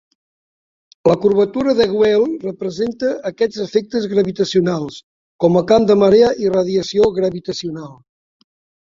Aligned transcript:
La 1.11 1.15
curvatura 1.25 1.75
de 1.79 1.87
Weyl 1.99 2.25
representa 2.47 3.13
aquests 3.31 3.61
efectes 3.67 4.09
gravitacionals 4.15 5.01
com 5.47 5.63
a 5.63 5.67
camp 5.75 5.89
de 5.95 6.01
marea 6.07 6.35
i 6.49 6.53
radiació 6.59 7.15
gravitacional. 7.23 7.91